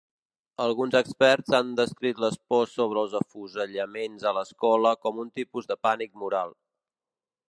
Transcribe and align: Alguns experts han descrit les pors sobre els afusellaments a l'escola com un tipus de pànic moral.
Alguns 0.63 0.95
experts 0.99 1.55
han 1.57 1.67
descrit 1.79 2.21
les 2.23 2.39
pors 2.53 2.73
sobre 2.79 3.03
els 3.07 3.13
afusellaments 3.19 4.25
a 4.31 4.35
l'escola 4.39 4.95
com 5.05 5.21
un 5.25 5.33
tipus 5.41 5.69
de 5.73 5.79
pànic 5.89 6.17
moral. 6.25 6.57